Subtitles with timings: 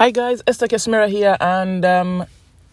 [0.00, 2.24] Hi guys, Esther Kesmira here, and um,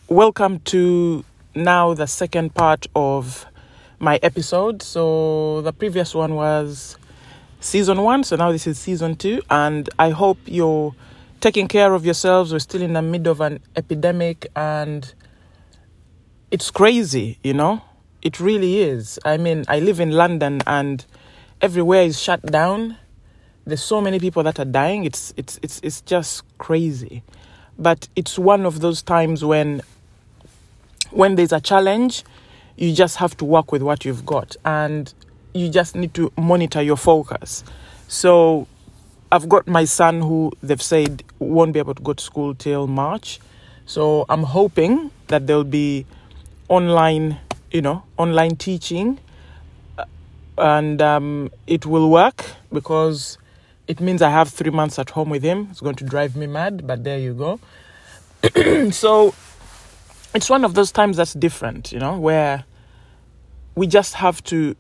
[0.08, 3.46] welcome to now the second part of
[4.00, 4.82] my episode.
[4.82, 6.96] So the previous one was
[7.60, 10.96] season one, so now this is season two, and I hope you're
[11.42, 12.54] taking care of yourselves.
[12.54, 15.14] We're still in the middle of an epidemic, and
[16.50, 17.82] it's crazy, you know.
[18.22, 19.20] It really is.
[19.26, 21.06] I mean, I live in London, and
[21.60, 22.96] everywhere is shut down
[23.68, 27.22] there's so many people that are dying it's it's it's it's just crazy.
[27.78, 29.82] But it's one of those times when
[31.12, 32.24] when there's a challenge
[32.78, 35.14] you just have to work with what you've got and
[35.54, 37.64] you just need to monitor your focus.
[38.08, 38.68] So
[39.30, 42.88] i've got my son who they've said won't be able to go to school till
[42.88, 43.40] march.
[43.86, 46.06] So i'm hoping that there'll be
[46.70, 47.38] online
[47.72, 49.20] you know online teaching
[50.58, 53.38] and um, it will work because
[53.88, 55.68] it means I have three months at home with him.
[55.72, 57.60] It's going to drive me mad, but there you go.
[58.92, 59.34] so
[60.34, 62.66] it's one of those times that's different, you know, where
[63.76, 64.76] we just have to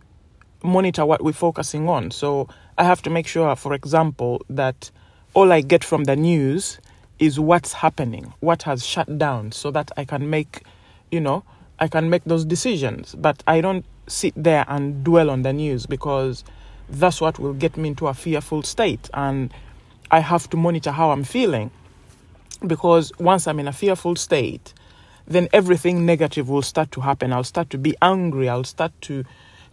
[0.63, 2.11] monitor what we're focusing on.
[2.11, 4.91] So I have to make sure, for example, that
[5.33, 6.79] all I get from the news
[7.19, 10.63] is what's happening, what has shut down, so that I can make,
[11.11, 11.43] you know,
[11.79, 13.15] I can make those decisions.
[13.15, 16.43] But I don't sit there and dwell on the news because
[16.89, 19.09] that's what will get me into a fearful state.
[19.13, 19.53] And
[20.09, 21.71] I have to monitor how I'm feeling
[22.65, 24.73] because once I'm in a fearful state,
[25.27, 27.33] then everything negative will start to happen.
[27.33, 28.47] I'll start to be angry.
[28.47, 29.25] I'll start to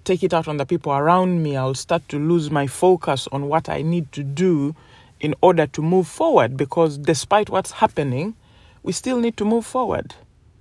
[0.04, 1.56] take it out on the people around me.
[1.56, 4.74] I'll start to lose my focus on what I need to do
[5.20, 8.34] in order to move forward because despite what's happening,
[8.82, 10.14] we still need to move forward.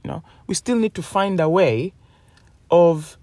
[0.03, 1.93] You know, we still need to find a way
[2.69, 3.17] of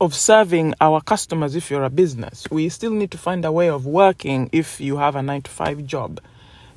[0.00, 2.46] of serving our customers if you're a business.
[2.50, 5.50] We still need to find a way of working if you have a 9 to
[5.50, 6.20] 5 job.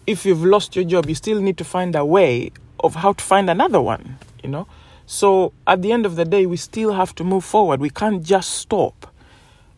[0.07, 3.23] If you've lost your job, you still need to find a way of how to
[3.23, 4.67] find another one, you know?
[5.05, 7.79] So at the end of the day, we still have to move forward.
[7.79, 9.13] We can't just stop.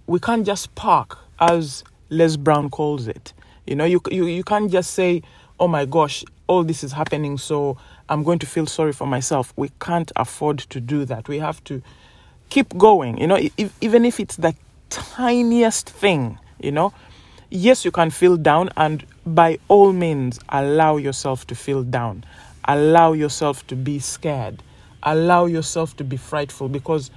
[0.07, 3.33] We can't just park, as Les Brown calls it.
[3.65, 5.21] You know, you, you, you can't just say,
[5.59, 9.53] oh my gosh, all this is happening, so I'm going to feel sorry for myself.
[9.57, 11.27] We can't afford to do that.
[11.27, 11.81] We have to
[12.53, 14.53] keep going you know if, even if it's the
[14.89, 16.93] tiniest thing you know
[17.49, 22.23] yes you can feel down and by all means allow yourself to feel down.
[22.65, 24.61] Allow yourself to be scared.
[25.03, 27.11] Allow yourself to be frightful because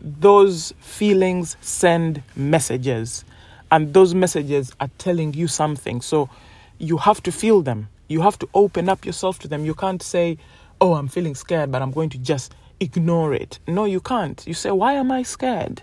[0.00, 3.24] those feelings send messages
[3.70, 6.00] and those messages are telling you something.
[6.00, 6.28] So
[6.78, 7.88] you have to feel them.
[8.08, 9.64] You have to open up yourself to them.
[9.64, 10.38] You can't say
[10.82, 13.58] oh i'm feeling scared but i'm going to just ignore it.
[13.66, 14.42] No, you can't.
[14.46, 15.82] You say, Why am I scared?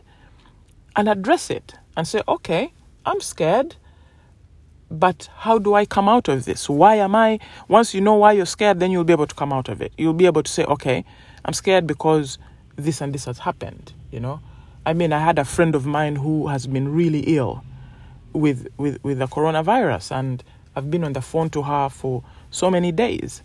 [0.96, 2.74] And address it and say, Okay,
[3.06, 3.76] I'm scared,
[4.92, 6.70] but how do I come out of this?
[6.70, 7.40] Why am I?
[7.68, 9.94] Once you know why you're scared, then you'll be able to come out of it.
[9.98, 11.06] You'll be able to say, Okay,
[11.46, 12.38] I'm scared because
[12.76, 14.42] this and this has happened, you know?
[14.86, 17.64] I mean, I had a friend of mine who has been really ill
[18.34, 20.44] with, with, with the coronavirus, and
[20.76, 23.44] I've been on the phone to her for so many days.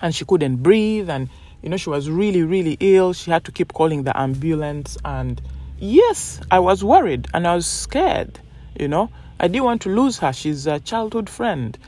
[0.00, 1.28] And she couldn't breathe, and
[1.62, 3.12] you know, she was really, really ill.
[3.12, 4.98] She had to keep calling the ambulance.
[5.04, 5.40] And
[5.78, 8.38] yes, I was worried and I was scared.
[8.78, 10.32] You know, I didn't want to lose her.
[10.32, 11.78] She's a childhood friend.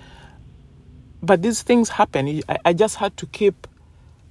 [1.23, 2.43] But these things happen.
[2.49, 3.67] I, I just had to keep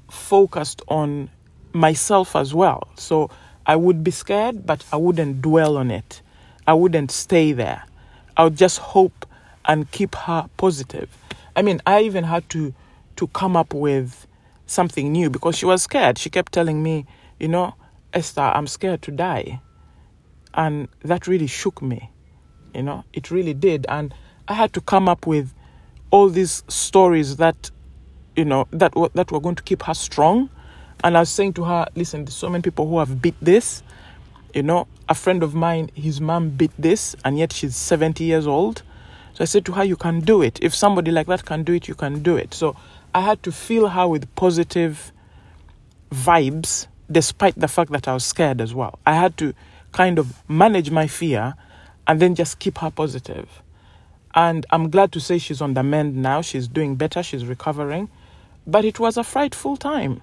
[0.09, 1.29] focused on
[1.73, 2.87] myself as well.
[2.95, 3.31] So
[3.65, 6.21] I would be scared, but I wouldn't dwell on it.
[6.67, 7.83] I wouldn't stay there.
[8.37, 9.25] I would just hope
[9.65, 11.09] and keep her positive.
[11.55, 12.73] I mean, I even had to
[13.15, 14.25] to come up with
[14.65, 16.17] something new because she was scared.
[16.17, 17.05] She kept telling me,
[17.39, 17.75] you know,
[18.13, 19.61] Esther, I'm scared to die.
[20.53, 22.09] And that really shook me.
[22.73, 23.85] You know, it really did.
[23.89, 24.13] And
[24.47, 25.53] I had to come up with
[26.11, 27.71] all these stories that,
[28.35, 30.49] you know, that, that were going to keep her strong.
[31.03, 33.83] And I was saying to her, listen, there's so many people who have beat this.
[34.53, 38.45] You know, a friend of mine, his mom beat this, and yet she's 70 years
[38.45, 38.83] old.
[39.33, 40.59] So I said to her, you can do it.
[40.61, 42.53] If somebody like that can do it, you can do it.
[42.53, 42.75] So
[43.13, 45.11] I had to fill her with positive
[46.11, 48.99] vibes despite the fact that I was scared as well.
[49.05, 49.53] I had to
[49.91, 51.55] kind of manage my fear
[52.07, 53.61] and then just keep her positive.
[54.35, 56.41] And I'm glad to say she's on the mend now.
[56.41, 58.09] She's doing better, she's recovering.
[58.65, 60.21] But it was a frightful time.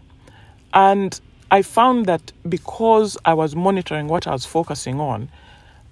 [0.74, 1.18] And
[1.50, 5.30] I found that because I was monitoring what I was focusing on,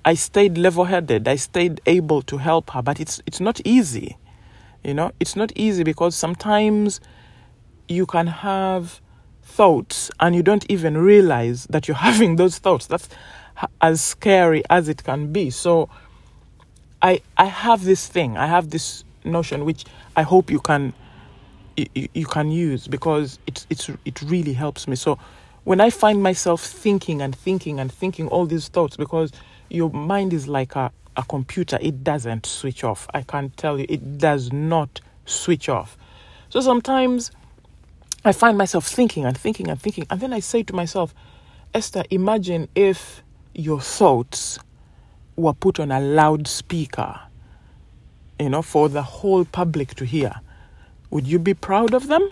[0.05, 1.29] I stayed level headed.
[1.29, 2.83] I stayed able to help her.
[2.83, 4.17] But it's, it's not easy.
[4.85, 7.01] You know, it's not easy because sometimes
[7.89, 9.01] you can have
[9.43, 12.87] thoughts and you don't even realize that you're having those thoughts.
[12.87, 13.09] That's
[13.81, 15.51] as scary as it can be.
[15.51, 15.89] So
[17.03, 18.37] I I have this thing.
[18.37, 19.85] I have this notion which
[20.17, 20.95] I hope you can
[21.79, 24.97] you, you can use because it, it's, it really helps me.
[24.97, 25.19] So
[25.65, 29.33] when I find myself thinking and thinking and thinking all these thoughts, because
[29.69, 33.09] your mind is like a, a computer, it doesn't switch off.
[33.13, 35.99] I can't tell you, it does not switch off.
[36.49, 37.33] So sometimes
[38.25, 41.13] I find myself thinking and thinking and thinking, and then I say to myself,
[41.75, 43.23] Esther, imagine if
[43.55, 44.59] your thoughts
[45.37, 47.21] were put on a loudspeaker,
[48.39, 50.33] you know, for the whole public to hear.
[51.11, 52.27] Would you be proud of them?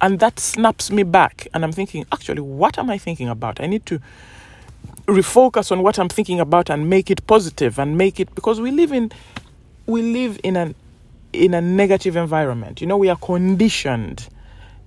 [0.00, 3.60] And that snaps me back, and I'm thinking, actually, what am I thinking about?
[3.60, 4.00] I need to
[5.06, 8.70] refocus on what I'm thinking about and make it positive and make it because we
[8.70, 9.10] live in
[9.86, 10.74] we live in an
[11.32, 12.80] in a negative environment.
[12.80, 14.28] You know, we are conditioned.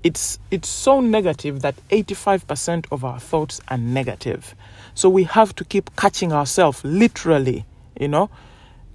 [0.04, 4.56] It's it's so negative that 85% of our thoughts are negative.
[4.96, 7.66] So we have to keep catching ourselves literally,
[8.00, 8.30] you know,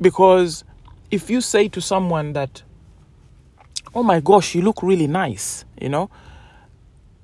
[0.00, 0.64] because
[1.10, 2.62] if you say to someone that
[3.94, 6.10] oh my gosh, you look really nice, you know,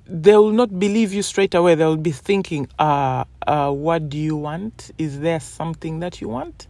[0.07, 1.75] they will not believe you straight away.
[1.75, 4.91] They'll be thinking, uh, uh, what do you want?
[4.97, 6.67] Is there something that you want?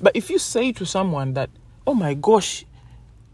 [0.00, 1.50] But if you say to someone that,
[1.86, 2.64] oh my gosh,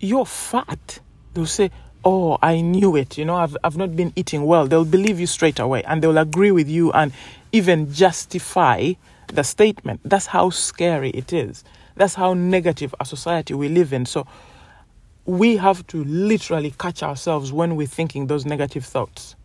[0.01, 0.99] you're fat,
[1.35, 1.71] they'll say,
[2.05, 3.17] oh, I knew it.
[3.17, 4.67] You know, I've, I've not been eating well.
[4.67, 7.13] They'll believe you straight away and they'll agree with you and
[7.53, 8.95] even justify
[9.29, 10.01] the statement.
[10.05, 11.65] That's how scary it is.
[11.97, 14.05] That's how negative a society we live in.
[14.05, 14.27] So
[15.27, 19.37] we have to literally catch ourselves when we're thinking those negative thoughts.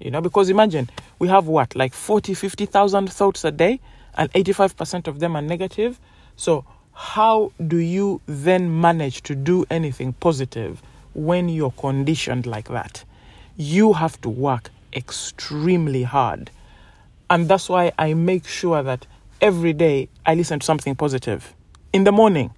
[0.00, 3.80] You know, because imagine we have what, like 40, 50,000 thoughts a day,
[4.16, 5.98] and 85% of them are negative.
[6.36, 10.82] So, how do you then manage to do anything positive
[11.14, 13.04] when you're conditioned like that?
[13.56, 16.50] You have to work extremely hard.
[17.30, 19.06] And that's why I make sure that
[19.40, 21.54] every day I listen to something positive.
[21.92, 22.50] In the morning,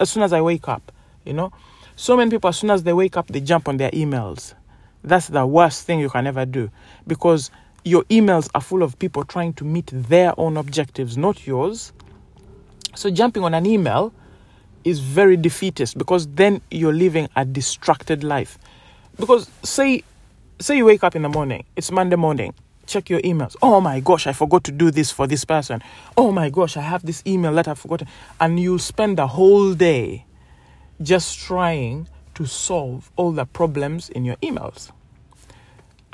[0.00, 0.92] as soon as I wake up,
[1.24, 1.52] you know.
[1.96, 4.54] So many people, as soon as they wake up, they jump on their emails.
[5.06, 6.68] That's the worst thing you can ever do
[7.06, 7.50] because
[7.84, 11.92] your emails are full of people trying to meet their own objectives, not yours.
[12.96, 14.12] So jumping on an email
[14.82, 18.58] is very defeatist because then you're living a distracted life.
[19.16, 20.02] Because say
[20.58, 22.52] say you wake up in the morning, it's Monday morning,
[22.86, 23.54] check your emails.
[23.62, 25.82] Oh my gosh, I forgot to do this for this person.
[26.16, 28.08] Oh my gosh, I have this email that I've forgotten.
[28.40, 30.24] And you'll spend the whole day
[31.00, 34.90] just trying to solve all the problems in your emails.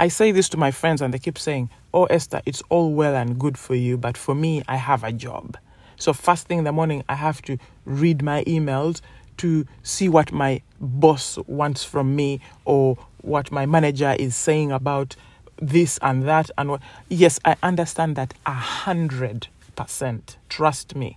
[0.02, 3.14] I say this to my friends and they keep saying, Oh, Esther, it's all well
[3.14, 5.56] and good for you, but for me, I have a job.
[5.96, 9.00] So, first thing in the morning, I have to read my emails
[9.36, 15.14] to see what my boss wants from me or what my manager is saying about
[15.58, 16.50] this and that.
[16.58, 16.82] And what.
[17.08, 19.46] Yes, I understand that a hundred
[19.76, 20.36] percent.
[20.48, 21.16] Trust me.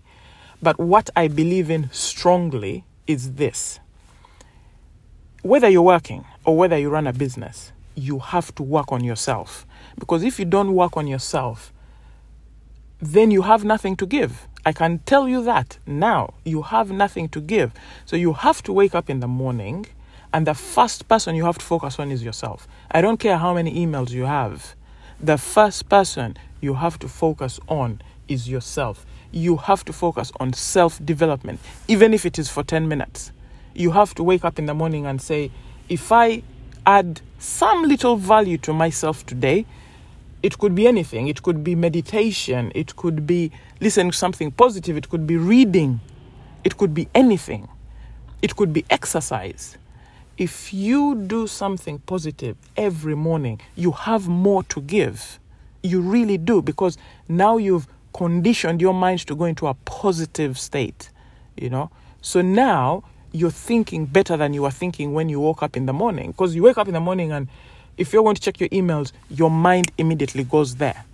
[0.62, 3.80] But what I believe in strongly is this
[5.42, 9.66] whether you're working or whether you run a business, you have to work on yourself.
[9.98, 11.74] Because if you don't work on yourself,
[13.00, 14.48] then you have nothing to give.
[14.66, 16.34] I can tell you that now.
[16.44, 17.72] You have nothing to give.
[18.06, 19.86] So you have to wake up in the morning,
[20.34, 22.68] and the first person you have to focus on is yourself.
[22.92, 24.76] I don't care how many emails you have,
[25.20, 29.06] the first person you have to focus on is yourself.
[29.32, 33.32] You have to focus on self development, even if it is for 10 minutes
[33.76, 35.52] you have to wake up in the morning and say,
[35.90, 36.42] if I
[36.86, 39.66] add some little value to myself today,
[40.42, 41.28] it could be anything.
[41.28, 42.72] It could be meditation.
[42.76, 44.98] It could be listening to something positive.
[44.98, 46.00] It could be reading.
[46.64, 47.68] It could be anything.
[48.42, 49.78] It could be exercise.
[50.38, 55.40] If you do something positive every morning, you have more to give.
[55.82, 56.98] You really do because
[57.30, 61.10] now you've conditioned your mind to go into a positive state,
[61.56, 61.90] you know.
[62.22, 63.04] So now
[63.36, 66.32] you're thinking better than you were thinking when you woke up in the morning.
[66.32, 67.48] Because you wake up in the morning and
[67.98, 71.06] if you're going to check your emails, your mind immediately goes there.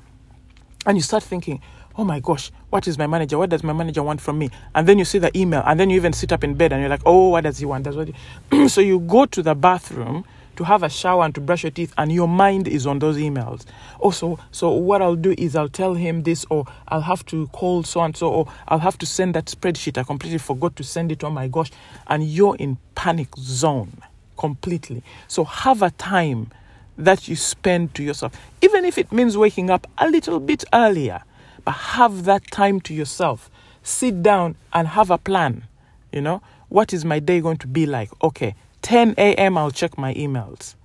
[0.86, 1.62] And you start thinking,
[1.98, 3.38] oh my gosh, what is my manager?
[3.38, 4.50] What does my manager want from me?
[4.74, 6.82] And then you see the email, and then you even sit up in bed and
[6.82, 7.84] you're like, oh, what does he want?
[7.84, 8.10] That's what
[8.72, 11.94] so you go to the bathroom to have a shower and to brush your teeth
[11.98, 13.66] and your mind is on those emails.
[14.00, 17.48] Oh, also so what i'll do is i'll tell him this or i'll have to
[17.48, 19.98] call so and so or i'll have to send that spreadsheet.
[19.98, 21.24] I completely forgot to send it.
[21.24, 21.72] Oh my gosh.
[22.08, 23.94] And you're in panic zone
[24.38, 25.04] completely.
[25.28, 26.52] So have a time
[26.98, 28.34] that you spend to yourself.
[28.62, 31.24] Even if it means waking up a little bit earlier
[31.64, 33.50] but have that time to yourself.
[33.84, 35.64] Sit down and have a plan.
[36.12, 38.10] You know what is my day going to be like?
[38.22, 40.76] Okay 10 a.m., I'll check my emails.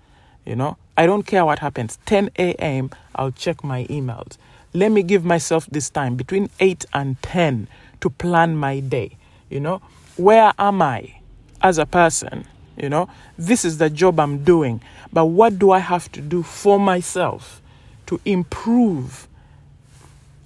[0.44, 1.98] You know, I don't care what happens.
[2.06, 4.36] 10 a.m., I'll check my emails.
[4.72, 7.68] Let me give myself this time between 8 and 10
[8.00, 9.16] to plan my day.
[9.50, 9.82] You know,
[10.16, 11.20] where am I
[11.62, 12.46] as a person?
[12.76, 14.82] You know, this is the job I'm doing.
[15.12, 17.62] But what do I have to do for myself
[18.06, 19.28] to improve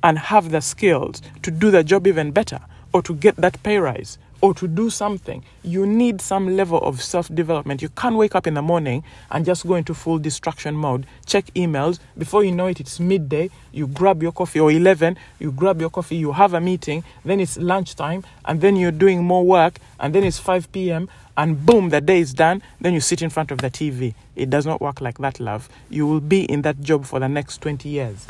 [0.03, 2.61] and have the skills to do the job even better
[2.93, 7.03] or to get that pay rise or to do something, you need some level of
[7.03, 7.83] self development.
[7.83, 11.47] You can't wake up in the morning and just go into full distraction mode, check
[11.55, 11.99] emails.
[12.17, 13.51] Before you know it, it's midday.
[13.73, 17.41] You grab your coffee, or 11, you grab your coffee, you have a meeting, then
[17.41, 21.89] it's lunchtime, and then you're doing more work, and then it's 5 p.m., and boom,
[21.89, 22.61] the day is done.
[22.81, 24.15] Then you sit in front of the TV.
[24.37, 25.71] It does not work like that, love.
[25.89, 28.27] You will be in that job for the next 20 years.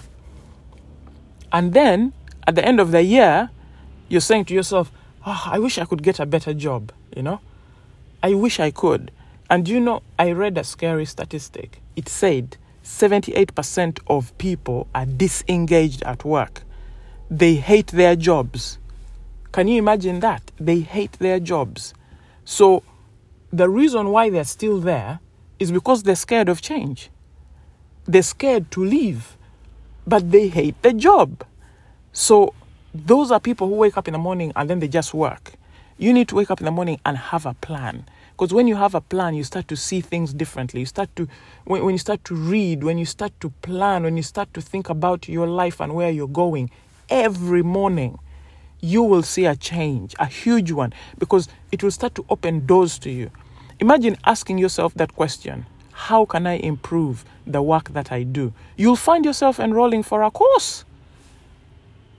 [1.50, 2.12] And then
[2.46, 3.50] at the end of the year,
[4.08, 4.92] you're saying to yourself,
[5.26, 7.40] oh, I wish I could get a better job, you know?
[8.22, 9.10] I wish I could.
[9.48, 11.80] And you know, I read a scary statistic.
[11.96, 16.62] It said 78% of people are disengaged at work.
[17.30, 18.78] They hate their jobs.
[19.52, 20.50] Can you imagine that?
[20.58, 21.94] They hate their jobs.
[22.44, 22.82] So,
[23.52, 25.20] the reason why they're still there
[25.58, 27.10] is because they're scared of change.
[28.04, 29.36] They're scared to leave,
[30.06, 31.44] but they hate the job.
[32.12, 32.54] So,
[32.94, 35.52] those are people who wake up in the morning and then they just work.
[35.96, 38.06] You need to wake up in the morning and have a plan.
[38.32, 40.80] Because when you have a plan, you start to see things differently.
[40.80, 41.28] You start to,
[41.66, 44.62] when, when you start to read, when you start to plan, when you start to
[44.62, 46.70] think about your life and where you're going,
[47.10, 48.18] every morning,
[48.80, 52.98] you will see a change, a huge one, because it will start to open doors
[53.00, 53.30] to you.
[53.78, 58.52] Imagine asking yourself that question How can I improve the work that I do?
[58.76, 60.84] You'll find yourself enrolling for a course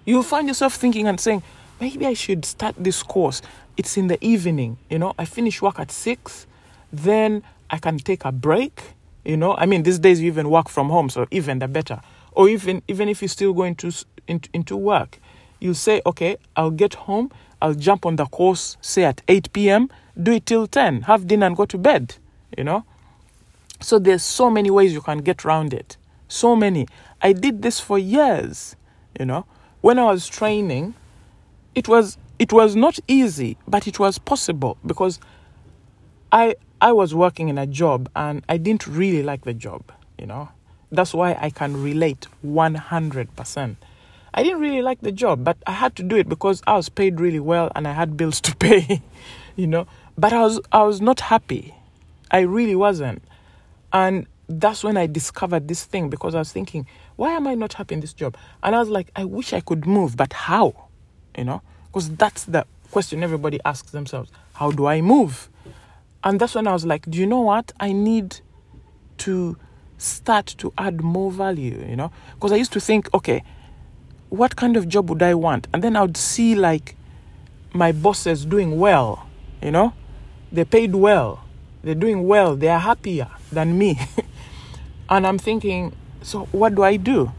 [0.04, 1.44] You'll find yourself thinking and saying,
[1.80, 3.42] maybe I should start this course.
[3.78, 6.48] It's in the evening, you know, I finish work at six,
[6.92, 8.82] then I can take a break,
[9.24, 9.56] you know.
[9.56, 12.02] I mean, these days you even work from home, so even the better.
[12.34, 13.92] Or even even if you're still going to
[14.28, 15.20] into, work,
[15.60, 17.32] you say, okay, I'll get home,
[17.62, 19.90] I'll jump on the course, say at 8 p.m.,
[20.22, 22.16] do it till 10, have dinner and go to bed,
[22.58, 22.86] you know.
[23.80, 25.98] So there's so many ways you can get around it.
[26.28, 26.88] So many.
[27.22, 28.76] I did this for years,
[29.20, 29.46] you know
[29.82, 30.94] when I was training,
[31.76, 35.20] it was it was not easy, but it was possible because
[36.32, 40.26] I I was working in a job and I didn't really like the job, you
[40.26, 40.50] know.
[40.92, 43.76] That's why I can relate 100%.
[44.34, 46.90] I didn't really like the job, but I had to do it because I was
[46.90, 49.02] paid really well and I had bills to pay,
[49.56, 49.88] you know.
[50.18, 51.76] But I was I was not happy.
[52.32, 53.24] I really wasn't.
[53.94, 57.74] And that's when I discovered this thing because I was thinking, why am I not
[57.74, 58.38] happy in this job?
[58.64, 60.90] And I was like, I wish I could move, but how?
[61.38, 65.50] You know, because that's the question everybody asks themselves how do I move?
[66.24, 67.72] And that's when I was like, do you know what?
[67.80, 68.42] I need
[69.20, 69.58] to
[69.98, 72.12] start to add more value, you know?
[72.36, 73.44] Because I used to think, okay,
[74.30, 75.68] what kind of job would I want?
[75.74, 76.96] And then I would see like
[77.74, 79.28] my bosses doing well,
[79.64, 79.94] you know?
[80.52, 81.44] They paid well,
[81.84, 84.00] they're doing well, they are happier than me.
[85.12, 87.32] And I'm thinking, so what do I do?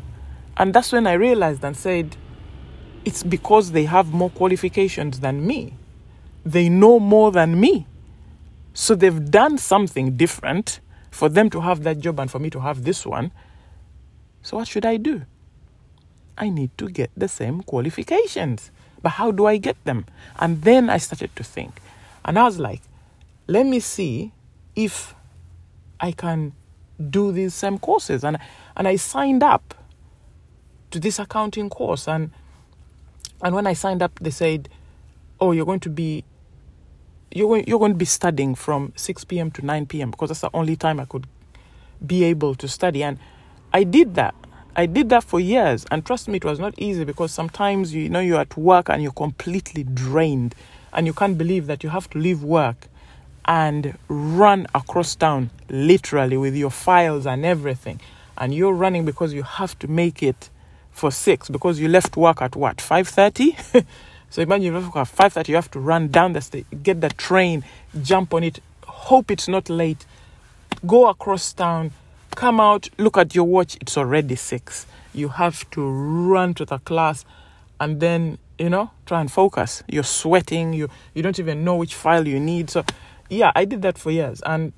[0.57, 2.17] And that's when I realized and said,
[3.05, 5.75] it's because they have more qualifications than me.
[6.45, 7.87] They know more than me.
[8.75, 12.61] So they've done something different for them to have that job and for me to
[12.61, 13.33] have this one.
[14.43, 15.23] So what should I do?
[16.39, 18.71] I need to get the same qualifications.
[19.03, 20.07] But how do I get them?
[20.39, 21.81] And then I started to think.
[22.25, 22.83] And I was like,
[23.47, 24.33] let me see
[24.75, 25.15] if
[26.01, 26.55] I can
[27.11, 28.25] do these same courses.
[28.25, 28.39] And,
[28.77, 29.75] and I signed up
[30.91, 32.09] to this accounting course.
[32.09, 32.31] And,
[33.43, 34.69] and when I signed up, they said,
[35.41, 36.25] oh, you're going to be
[37.35, 39.51] you're going, you're going to be studying from 6 p.m.
[39.53, 40.11] to 9 p.m.
[40.11, 41.27] because that's the only time I could
[42.05, 43.03] be able to study.
[43.03, 43.19] And
[43.73, 44.35] I did that.
[44.77, 45.87] I did that for years.
[45.91, 49.03] And trust me, it was not easy because sometimes you know you're at work and
[49.03, 50.55] you're completely drained
[50.93, 52.89] and you can't believe that you have to leave work
[53.45, 58.01] and run across town literally with your files and everything.
[58.39, 60.49] And you're running because you have to make it
[60.91, 63.85] for 6 because you left work at what 5:30
[64.31, 67.09] so imagine you left at 5:30 you have to run down the state get the
[67.09, 67.65] train
[68.03, 70.05] jump on it hope it's not late
[70.87, 71.93] go across town
[72.33, 74.85] come out look at your watch it's already 6
[75.15, 77.25] you have to run to the class
[77.81, 79.83] and then you know try and focus.
[79.89, 82.71] You're sweating you you don't even know which file you need.
[82.71, 82.85] So
[83.33, 84.43] yeah, I did that for years.
[84.45, 84.73] And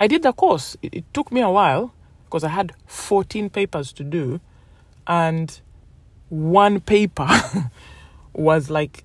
[0.00, 0.76] I did the course.
[0.82, 4.40] It, it took me a while because I had 14 papers to do.
[5.06, 5.58] And
[6.28, 7.28] one paper
[8.32, 9.04] was like,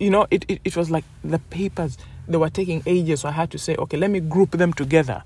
[0.00, 3.20] you know, it, it, it was like the papers, they were taking ages.
[3.20, 5.22] So I had to say, okay, let me group them together.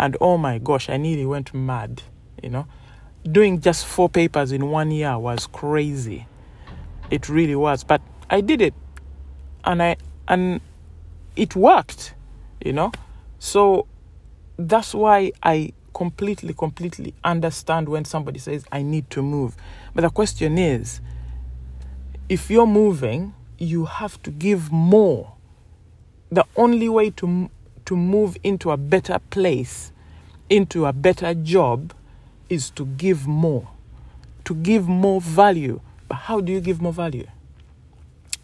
[0.00, 2.02] And oh my gosh, I nearly went mad,
[2.42, 2.66] you know.
[3.30, 6.26] Doing just four papers in one year was crazy.
[7.10, 7.84] It really was.
[7.84, 8.74] But I did it.
[9.64, 9.96] And I
[10.28, 10.60] and
[11.38, 12.14] it worked.
[12.64, 12.92] you know?
[13.38, 13.86] So
[14.58, 19.56] that's why I completely, completely understand when somebody says, I need to move.
[19.94, 21.00] But the question is,
[22.28, 25.32] if you're moving, you have to give more.
[26.30, 27.50] The only way to,
[27.86, 29.92] to move into a better place,
[30.50, 31.94] into a better job,
[32.48, 33.68] is to give more,
[34.44, 35.80] to give more value.
[36.08, 37.26] But how do you give more value?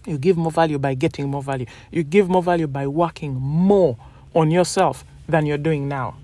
[0.07, 1.67] You give more value by getting more value.
[1.91, 3.97] You give more value by working more
[4.35, 6.17] on yourself than you're doing now.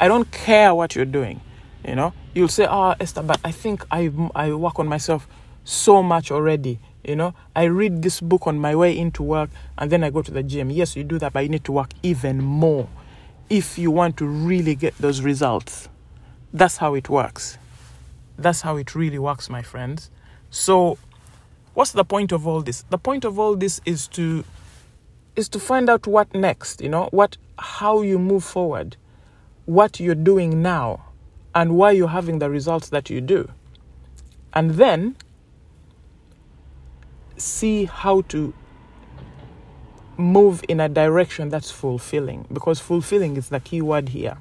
[0.00, 1.40] I don't care what you're doing.
[1.86, 5.28] You know, you'll say, "Oh, Esther, but I think I I work on myself
[5.64, 9.90] so much already." You know, I read this book on my way into work and
[9.90, 10.70] then I go to the gym.
[10.70, 12.88] Yes, you do that, but you need to work even more
[13.48, 15.88] if you want to really get those results.
[16.52, 17.56] That's how it works.
[18.36, 20.10] That's how it really works, my friends.
[20.50, 20.98] So,
[21.74, 22.82] what's the point of all this?
[22.90, 24.44] The point of all this is to
[25.36, 28.96] is to find out what next, you know, what how you move forward,
[29.66, 31.04] what you're doing now,
[31.54, 33.50] and why you're having the results that you do.
[34.52, 35.16] And then
[37.36, 38.52] see how to
[40.16, 44.36] move in a direction that's fulfilling because fulfilling is the key word here.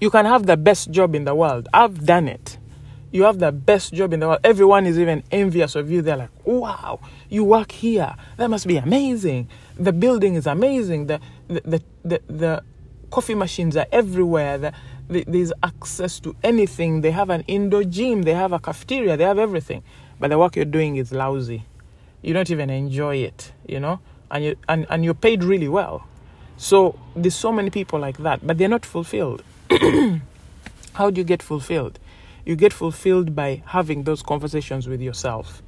[0.00, 1.68] You can have the best job in the world.
[1.74, 2.56] I've done it.
[3.12, 4.40] You have the best job in the world.
[4.44, 6.00] Everyone is even envious of you.
[6.02, 8.14] They're like, wow, you work here.
[8.36, 9.48] That must be amazing.
[9.76, 11.06] The building is amazing.
[11.06, 12.62] The, the, the, the, the
[13.10, 14.58] coffee machines are everywhere.
[14.58, 14.72] The,
[15.08, 17.00] the, there's access to anything.
[17.00, 18.22] They have an indoor gym.
[18.22, 19.16] They have a cafeteria.
[19.16, 19.82] They have everything
[20.20, 21.64] but the work you're doing is lousy.
[22.22, 24.00] You don't even enjoy it, you know,
[24.30, 26.06] and you and, and you're paid really well.
[26.58, 29.42] So there's so many people like that, but they're not fulfilled.
[30.92, 31.98] How do you get fulfilled?
[32.44, 35.62] You get fulfilled by having those conversations with yourself,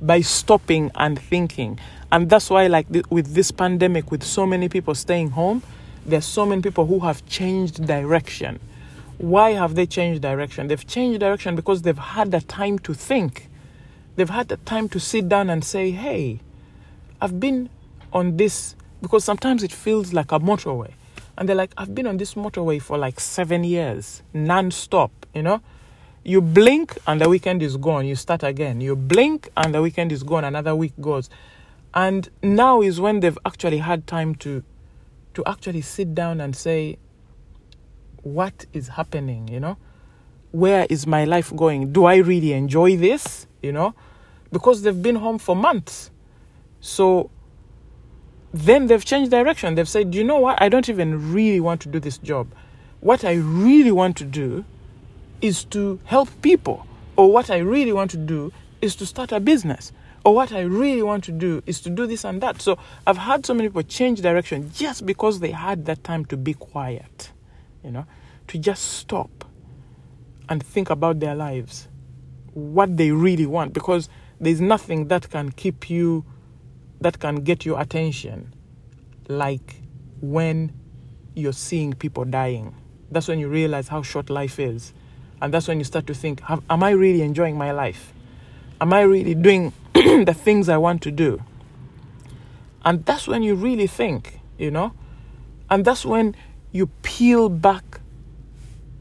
[0.00, 1.78] by stopping and thinking.
[2.12, 5.62] And that's why, like th- with this pandemic, with so many people staying home,
[6.06, 8.60] there's so many people who have changed direction.
[9.18, 10.68] Why have they changed direction?
[10.68, 13.48] They've changed direction because they've had the time to think.
[14.16, 16.40] They've had the time to sit down and say, hey,
[17.20, 17.68] I've been
[18.12, 20.92] on this because sometimes it feels like a motorway.
[21.36, 25.42] And they're like, I've been on this motorway for like seven years, non stop, you
[25.42, 25.62] know?
[26.28, 28.06] You blink and the weekend is gone.
[28.06, 28.80] You start again.
[28.80, 30.44] You blink and the weekend is gone.
[30.44, 31.30] Another week goes.
[31.94, 34.62] And now is when they've actually had time to
[35.34, 36.98] to actually sit down and say,
[38.22, 39.76] what is happening, you know?
[40.50, 41.92] Where is my life going?
[41.92, 43.46] Do I really enjoy this?
[43.62, 43.94] You know?
[44.52, 46.10] because they've been home for months.
[46.80, 47.30] So
[48.52, 49.74] then they've changed direction.
[49.74, 50.60] They've said, you know what?
[50.60, 52.48] I don't even really want to do this job.
[53.00, 54.64] What I really want to do
[55.40, 56.86] is to help people.
[57.16, 59.92] Or what I really want to do is to start a business.
[60.24, 62.60] Or what I really want to do is to do this and that.
[62.60, 66.36] So I've had so many people change direction just because they had that time to
[66.36, 67.32] be quiet,
[67.82, 68.06] you know,
[68.48, 69.44] to just stop
[70.48, 71.88] and think about their lives,
[72.52, 73.72] what they really want.
[73.72, 74.08] Because
[74.40, 76.24] there's nothing that can keep you,
[77.00, 78.54] that can get your attention
[79.28, 79.82] like
[80.20, 80.72] when
[81.34, 82.74] you're seeing people dying.
[83.10, 84.92] That's when you realize how short life is.
[85.40, 88.12] And that's when you start to think, am I really enjoying my life?
[88.80, 91.42] Am I really doing the things I want to do?
[92.84, 94.92] And that's when you really think, you know?
[95.70, 96.34] And that's when
[96.72, 98.00] you peel back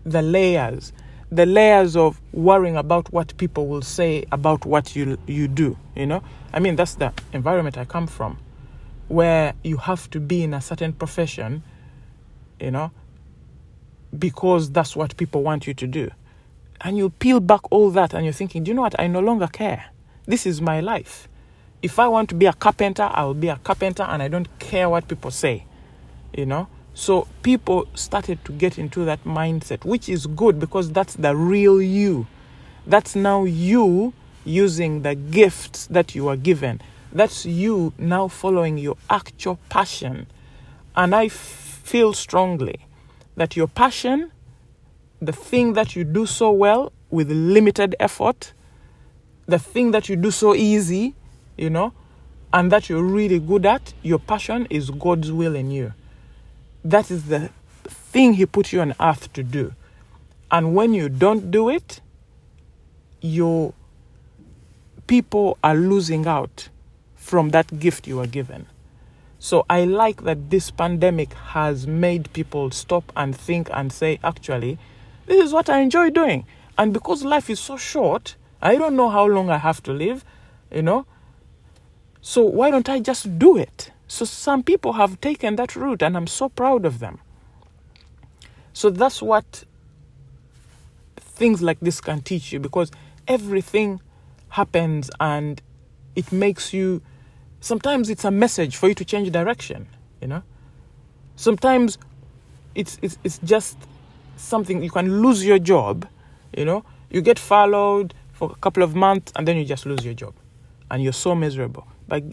[0.05, 0.93] the layers
[1.31, 6.05] the layers of worrying about what people will say about what you you do you
[6.05, 6.23] know
[6.53, 8.37] i mean that's the environment i come from
[9.09, 11.61] where you have to be in a certain profession
[12.59, 12.91] you know
[14.17, 16.09] because that's what people want you to do
[16.81, 19.19] and you peel back all that and you're thinking do you know what i no
[19.19, 19.85] longer care
[20.25, 21.27] this is my life
[21.81, 24.59] if i want to be a carpenter i will be a carpenter and i don't
[24.59, 25.65] care what people say
[26.33, 31.13] you know so people started to get into that mindset, which is good because that's
[31.13, 32.25] the real you.
[32.87, 34.13] That's now you
[34.43, 36.81] using the gifts that you are given.
[37.13, 40.25] That's you now following your actual passion.
[40.95, 42.87] And I f- feel strongly
[43.35, 44.31] that your passion,
[45.21, 48.53] the thing that you do so well with limited effort,
[49.45, 51.15] the thing that you do so easy,
[51.57, 51.93] you know,
[52.53, 55.93] and that you're really good at, your passion is God's will in you.
[56.83, 57.49] That is the
[57.83, 59.73] thing He put you on earth to do.
[60.51, 61.99] And when you don't do it,
[63.21, 63.73] your
[65.07, 66.69] people are losing out
[67.15, 68.67] from that gift you are given.
[69.39, 74.77] So I like that this pandemic has made people stop and think and say, actually,
[75.27, 76.45] this is what I enjoy doing.
[76.77, 80.25] And because life is so short, I don't know how long I have to live,
[80.71, 81.05] you know.
[82.21, 83.91] So why don't I just do it?
[84.07, 87.19] So some people have taken that route, and I'm so proud of them.
[88.73, 89.63] So that's what
[91.19, 92.91] things like this can teach you because
[93.27, 94.01] everything
[94.49, 95.61] happens and
[96.15, 97.01] it makes you
[97.59, 99.87] sometimes it's a message for you to change direction
[100.19, 100.41] you know
[101.35, 101.97] sometimes
[102.73, 103.77] it's it's, it's just
[104.37, 106.07] something you can lose your job
[106.55, 106.83] you know?
[107.09, 110.33] You get furloughed for a couple of months and then you just lose your job
[110.91, 111.87] and you're so miserable.
[112.07, 112.23] But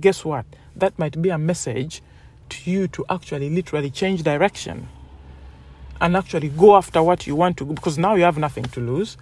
[0.00, 0.46] guess what?
[0.76, 2.02] That might be a message
[2.50, 4.88] to you to actually literally change direction
[6.00, 9.16] and actually go after what you want to because now you have nothing to lose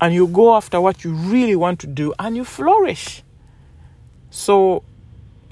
[0.00, 3.22] and you go after what you really want to do and you flourish.
[4.30, 4.82] So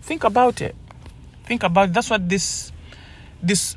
[0.00, 0.74] think about it.
[1.44, 2.72] Think about that's what this
[3.42, 3.76] this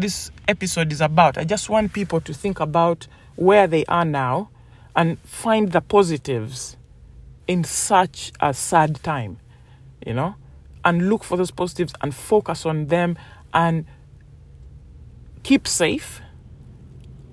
[0.00, 3.06] this episode is about i just want people to think about
[3.36, 4.48] where they are now
[4.94, 6.76] and find the positives
[7.46, 9.38] in such a sad time
[10.04, 10.34] you know
[10.84, 13.16] and look for those positives and focus on them
[13.54, 13.86] and
[15.42, 16.20] keep safe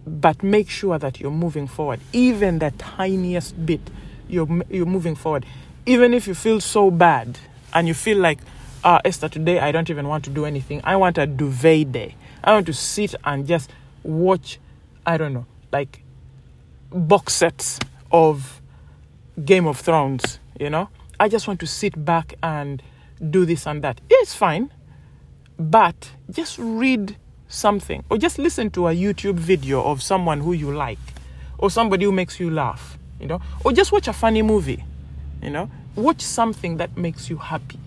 [0.05, 3.81] but make sure that you're moving forward even the tiniest bit
[4.29, 5.45] you're you're moving forward
[5.85, 7.37] even if you feel so bad
[7.73, 8.39] and you feel like
[8.83, 10.81] uh, Esther, today I don't even want to do anything.
[10.83, 12.15] I want a duvet day.
[12.43, 13.71] I want to sit and just
[14.03, 14.59] watch,
[15.05, 16.03] I don't know, like
[16.91, 17.79] box sets
[18.11, 18.61] of
[19.43, 20.89] Game of Thrones, you know?
[21.19, 22.83] I just want to sit back and
[23.29, 24.01] do this and that.
[24.09, 24.71] It's fine,
[25.57, 27.15] but just read
[27.47, 30.99] something or just listen to a YouTube video of someone who you like
[31.57, 34.83] or somebody who makes you laugh, you know, or just watch a funny movie,
[35.41, 37.79] you know, watch something that makes you happy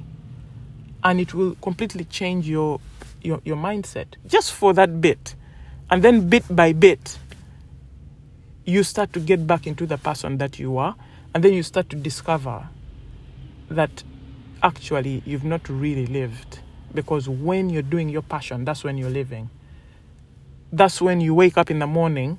[1.04, 2.80] and it will completely change your
[3.26, 4.06] your, your mindset.
[4.26, 5.34] Just for that bit
[5.90, 7.18] and then bit by bit
[8.64, 10.96] you start to get back into the person that you are
[11.34, 12.68] and then you start to discover
[13.68, 14.02] that
[14.62, 16.60] actually you've not really lived.
[16.94, 19.50] Because when you're doing your passion that's when you're living.
[20.72, 22.38] That's when you wake up in the morning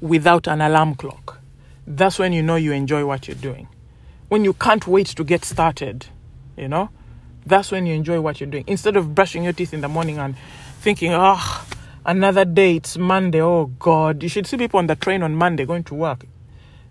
[0.00, 1.40] without an alarm clock.
[1.86, 3.68] That's when you know you enjoy what you're doing.
[4.28, 6.06] When you can't wait to get started
[6.58, 6.90] you know
[7.48, 8.64] that's when you enjoy what you're doing.
[8.66, 10.36] Instead of brushing your teeth in the morning and
[10.80, 11.66] thinking oh
[12.06, 14.22] another day it's monday oh god.
[14.22, 16.24] You should see people on the train on monday going to work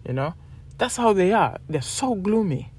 [0.07, 0.33] you know?
[0.77, 1.57] That's how they are.
[1.67, 2.71] They're so gloomy.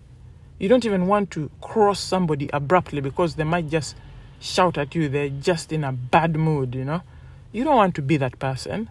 [0.59, 3.97] You don't even want to cross somebody abruptly because they might just
[4.41, 5.09] shout at you.
[5.09, 7.03] They're just in a bad mood you know?
[7.53, 8.91] You don't want to be that person.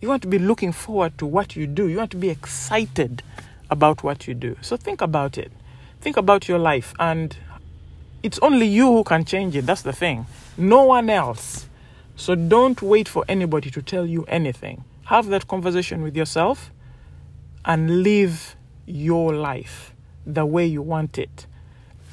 [0.00, 1.88] You want to be looking forward to what you do.
[1.88, 3.22] You want to be excited
[3.70, 4.56] about what you do.
[4.60, 5.50] So think about it.
[6.00, 7.36] Think about your life and
[8.26, 9.66] it's only you who can change it.
[9.66, 10.26] That's the thing.
[10.58, 11.68] No one else.
[12.16, 14.82] So don't wait for anybody to tell you anything.
[15.04, 16.72] Have that conversation with yourself
[17.64, 19.94] and live your life
[20.26, 21.46] the way you want it.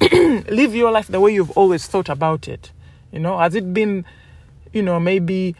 [0.00, 2.70] Live your life the way you've always thought about it.
[3.10, 4.04] You know has it been
[4.72, 5.56] you know maybe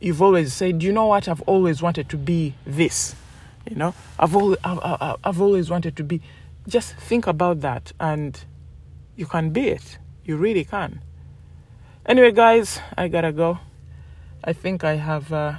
[0.00, 1.28] you've always said you know what?
[1.28, 3.14] I've always wanted to be this.
[3.68, 6.22] You know i've always I've, I've always wanted to be.
[6.66, 8.42] Just think about that and
[9.18, 9.98] you can be it.
[10.24, 11.00] You really can.
[12.06, 13.58] Anyway guys i gotta go.
[14.42, 15.58] I think i have uh,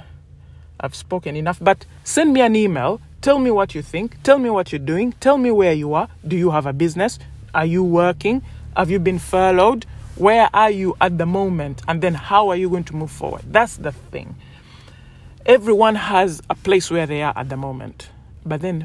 [0.80, 3.00] i've spoken enough but send me an email.
[3.20, 4.20] Tell me what you think.
[4.22, 5.12] Tell me what you're doing.
[5.20, 6.08] Tell me where you are.
[6.26, 7.18] Do you have a business?
[7.52, 8.40] Are you working?
[8.74, 9.84] Have you been furloughed?
[10.16, 11.82] Where are you at the moment?
[11.86, 13.42] And then how are you going to move forward?
[13.46, 14.36] That's the thing.
[15.44, 18.08] Everyone has a place where they are at the moment.
[18.46, 18.82] But then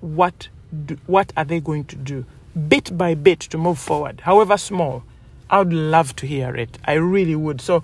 [0.00, 0.48] what
[0.86, 5.02] do, what are they going to do bit by bit to move forward however small
[5.50, 6.78] i would love to hear it.
[6.84, 7.60] I really would.
[7.60, 7.82] So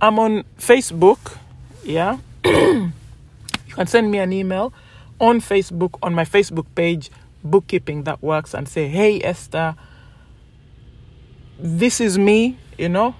[0.00, 1.38] i'm on facebook
[1.84, 2.18] yeah?
[2.44, 4.72] You can send me an email
[5.20, 7.10] on facebook on my facebook page
[7.44, 9.76] bookkeeping that works and say hey esther
[11.58, 13.14] this is me you know?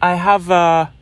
[0.00, 0.92] I have a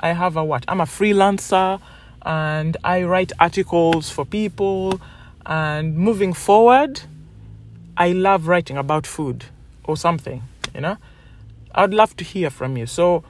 [0.00, 0.64] i have a what?
[0.68, 1.80] I'm a freelancer
[2.22, 5.00] and i write articles for people
[5.46, 7.00] and moving forward
[7.98, 9.44] i love writing about food
[9.84, 10.42] or something
[10.74, 10.96] you know
[11.74, 13.22] i'd love to hear from you so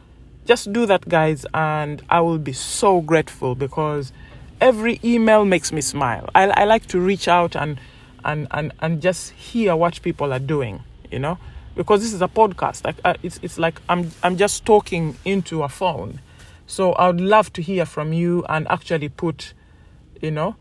[0.47, 4.13] just do that guys and i will be so grateful because
[4.61, 7.81] every email makes me smile i, I like to reach out and,
[8.25, 11.39] and and and just hear what people are doing you know
[11.79, 12.85] because this is a podcast.
[12.85, 16.21] Like uh, it's it's like I'm I'm just talking into a phone.
[16.67, 19.55] So I would love to hear from you and actually put,
[20.21, 20.57] you know,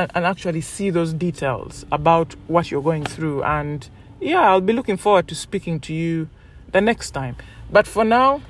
[0.00, 3.42] and, and actually see those details about what you're going through.
[3.42, 3.88] And
[4.20, 6.28] yeah, I'll be looking forward to speaking to you
[6.72, 7.36] the next time.
[7.70, 8.42] But for now,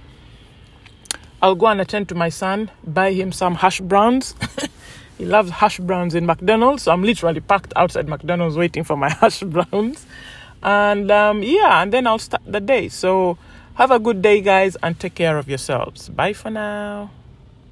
[1.43, 4.35] I'll go and attend to my son, buy him some hash browns.
[5.19, 9.09] he loves hash browns in McDonald's, so I'm literally packed outside McDonald's waiting for my
[9.21, 10.07] hash browns
[10.63, 12.89] And um, yeah, and then I'll start the day.
[12.89, 13.39] So
[13.75, 16.09] have a good day, guys, and take care of yourselves.
[16.09, 17.11] Bye for now.